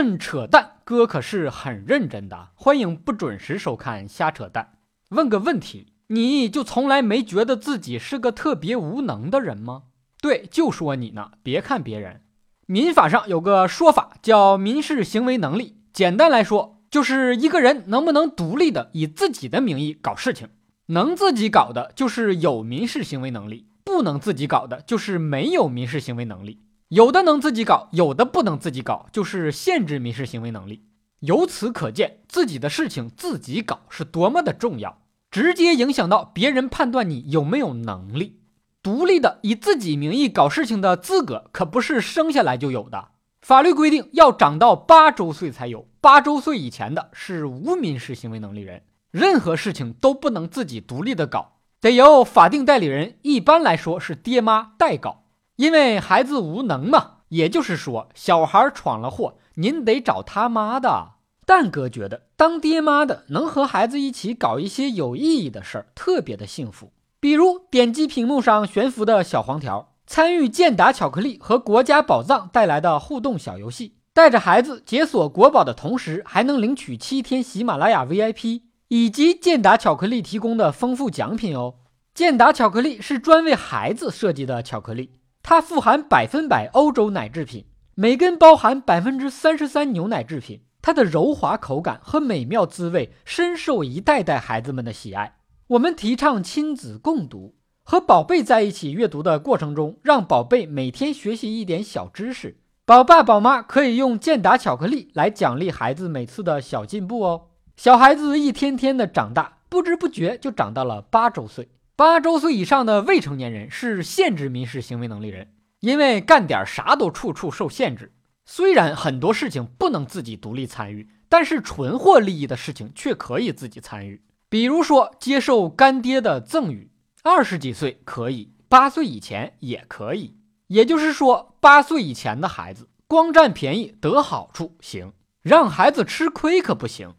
[0.00, 2.48] 论扯淡，哥可是很认真的。
[2.54, 4.78] 欢迎不准时收看瞎扯淡。
[5.10, 9.82] 问个问题，你就从来没觉得自己是个特别无能的人吗？
[10.22, 11.32] 对，就说你呢。
[11.42, 12.22] 别看别人，
[12.64, 15.76] 民法上有个说法叫民事行为能力。
[15.92, 20.48] 简单来说，就是一个人能不能独立的以自己的名义搞事情。
[20.86, 26.62] 能自己搞的，就是有民事行为能力；不能自己搞的，就是没有民事行为能力。
[26.90, 30.86] 有的能自己搞，有的不能自己搞，就是限制民事行为能力。
[31.20, 34.98] 由此可见，自己的事情自己搞是多么的重要，
[35.30, 38.40] 直接影响到别人判断你有没有能力。
[38.82, 43.10] 独立的以自己名义搞事情的资格，可不是生下来就有的。
[43.40, 55.22] 法律规定要长到八周岁才有，八周岁以前的是无民事行为能力人，任何事情都不能自己独立的搞，得由法定代理人，一般来说是爹妈代搞。
[55.60, 61.16] 因为孩子无能嘛，也就是说，小孩闯了祸，您得找他妈的。
[61.44, 66.94] 蛋哥觉得，当爹妈的能和孩子一起搞一些有意义的事儿，特别的幸福。
[67.20, 81.74] 比如点击屏幕上悬浮的小黄条，参与健达巧克力和国家宝藏带来的互动小游戏，带着孩子解锁国宝的同时，还能领取七天喜马拉雅 VIP 以及健达巧克力提供的丰富奖品哦。
[82.14, 85.19] 健达巧克力是专为孩子设计的巧克力。
[85.42, 90.62] 它富含百分百欧洲奶制品，每根包含百分之三十三牛奶制品。
[90.82, 95.36] 它的柔滑口感和美妙滋味深受一代代孩子们的喜爱。
[95.68, 102.56] 我们提倡亲子共读，和宝贝在一起阅读的过程中，让宝贝每天学习一点小知识。
[102.86, 107.48] 宝爸宝妈可以用健达巧克力来奖励孩子每次的小进步哦。
[107.76, 111.68] 小孩子一天天的长大，不知不觉就长到了八周岁。
[112.00, 115.48] 八周岁以上的未成年人是限制民事行为能力人，
[115.80, 118.14] 因为干点啥都处处受限制。
[118.46, 124.22] 虽然很多事情不能自己独立参与，但是纯获利益的事情却可以自己参与。
[124.48, 126.90] 比如说接受干爹的赠与，
[127.22, 130.38] 二十几岁可以，八岁以前也可以。
[130.68, 137.12] 也就是说，八岁以前的孩子光占便宜得好处行，让孩子吃亏可不行。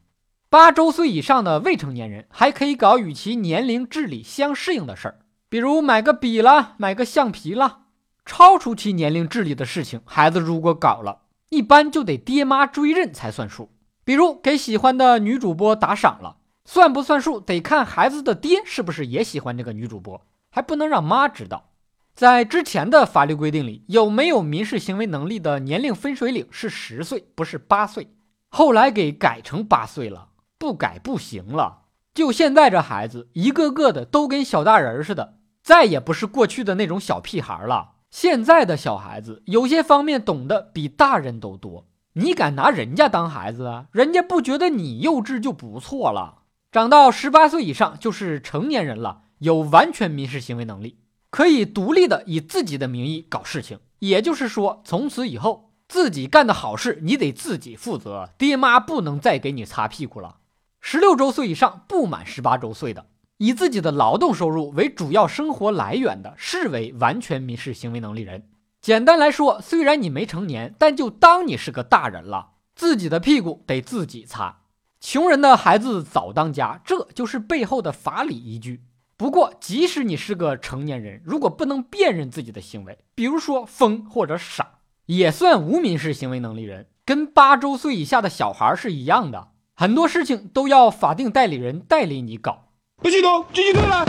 [0.51, 7.83] 八周岁以上的未成年人还可以搞与其年龄、智力相适应的事儿，比如买个笔啦，买个橡皮啦。
[8.25, 13.69] 超出其年龄、智力的事情，孩子如果搞了，一般就得爹妈追认才算数。
[14.03, 16.35] 比如给喜欢的女主播打赏了，
[16.65, 21.69] 算不算数得看孩子的爹是不是也喜欢这个女主播，还不能让妈知道。
[22.13, 28.09] 在之前的法律规定里，有没有民事行为能力的年龄分水岭是十岁，不是八岁，
[28.49, 30.27] 后来给改成八岁了。
[30.61, 31.85] 不改不行了。
[32.13, 37.93] 就现在这孩子，一个个的都跟小大人似的，再也不是过去的那种小屁孩了。
[38.11, 41.87] 现在的小孩子有些方面懂得比大人都多。
[42.13, 43.87] 你敢拿人家当孩子啊？
[43.91, 46.43] 人家不觉得你幼稚就不错了。
[46.71, 50.99] 长到十八岁以上就是成年人了，有完全民事行为能力，
[51.31, 53.79] 可以独立的以自己的名义搞事情。
[53.97, 60.37] 也就是说，从此以后自己干的好事，你得自己负责，爹妈不能再给你擦屁股了。
[60.83, 63.05] 十六周岁以上不满十八周岁的，
[63.37, 68.49] 以自己的劳动收入为主要生活来源的，视为完全民事行为能力人。
[68.81, 74.61] 简单来说，虽然你没成年，但就当你是个大人了，自己的屁股得自己擦。
[74.99, 78.81] 穷人的孩子早当家，这就是背后的法理依据。
[79.15, 89.50] 不过，即使你是个成年人，如果不能辨认自己的行为，比如说疯或者傻，也算无民事行为能力人，跟八周岁以下的小孩是一样的。
[89.81, 92.65] 很多事情都要法定代理人代理你搞。
[92.97, 94.05] 不许动，狙击队来！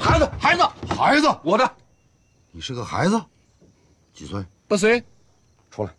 [0.00, 1.70] 孩子，孩子，孩子，我的。
[2.50, 3.22] 你是个孩子，
[4.12, 4.44] 几岁？
[4.66, 5.04] 八岁。
[5.70, 5.90] 出来。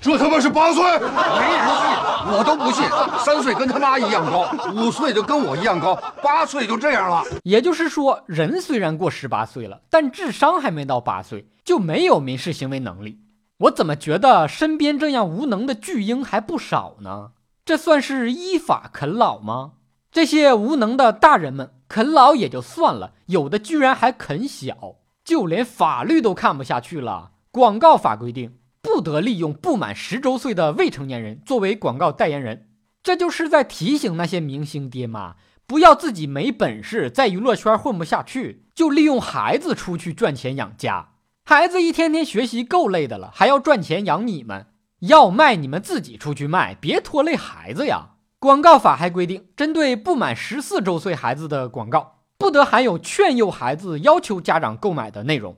[0.00, 0.82] 这他妈是八岁？
[0.82, 2.82] 没人信，我都不信。
[3.22, 7.22] 三岁跟他妈一样高，五岁就跟我一样高，八岁就这样了。
[7.42, 13.18] 也就是说，人虽然过十八岁了，但智商还没到八岁，就没有民事行为能力。
[13.58, 17.32] 我怎么觉得身边这样无能的巨婴还不少呢？
[17.64, 19.72] 这算是依法啃老吗？
[20.12, 27.32] 这些无能的大人们啃老也就算了，有的居然还啃小，就连法律都看不下去了。
[27.50, 32.68] 广告法规定，不得利用不满十周岁的未成年人作为广告代言人。
[33.02, 35.34] 这就是在提醒那些明星爹妈，
[35.66, 41.10] 不要自己没本事，在娱乐圈混不下去，就利用孩子出去赚钱养家。
[41.48, 44.66] 孩子一天天学习够累的了，还要赚钱养你们？
[44.98, 48.16] 要卖你们自己出去卖，别拖累孩子呀！
[48.38, 55.56] 广告法还规定，针对不满十四周岁孩子的广告，不得含有劝诱孩子、要求家长购买的内容。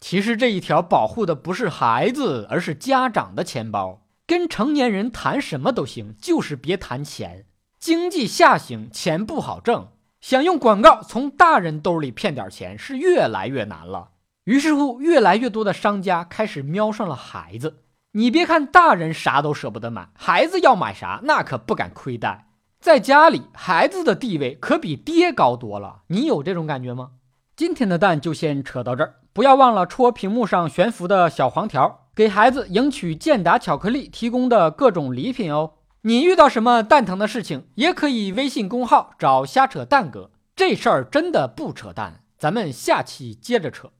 [0.00, 4.06] 其实这一条保护的不是孩子，而是家长的钱包。
[4.26, 7.44] 跟成年人谈什么都行，就是别谈钱。
[7.78, 9.88] 经济下行，钱不好挣，
[10.22, 14.12] 想用广告从大人兜里骗点钱是越来越难了。
[14.46, 17.82] 于是乎，越来越多的商家开始瞄上了孩子。
[18.12, 22.46] 你别看大人啥都舍不得买，孩子要买啥那可不敢亏待。
[22.80, 26.02] 在家里，孩子的地位可比爹高多了。
[26.06, 27.10] 你有这种感觉吗？
[27.56, 35.72] 今天的蛋就先扯到这儿，不要忘了戳屏幕上悬浮的小黄条，给孩子赢取健达巧克力提供的各种礼品哦。
[36.02, 42.20] 你遇到什么蛋疼的事情，也可以微信公号找瞎扯蛋哥，这事儿真的不扯淡。
[42.38, 43.90] 咱们下期接着扯。